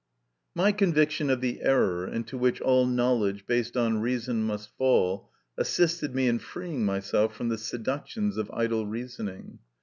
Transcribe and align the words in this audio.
My 0.55 0.71
conviction 0.71 1.29
of 1.29 1.41
the 1.41 1.61
error 1.61 2.07
into 2.07 2.35
which 2.35 2.59
all 2.59 2.87
knowledge 2.87 3.45
based 3.45 3.77
on 3.77 3.99
reason 4.01 4.41
must 4.41 4.75
fall 4.75 5.29
assisted 5.59 6.15
me 6.15 6.27
in 6.27 6.39
freeing 6.39 6.83
myself 6.83 7.35
from 7.35 7.49
the 7.49 7.57
seductions 7.59 8.35
of 8.35 8.49
idle 8.51 8.87
reasoning. 8.87 9.59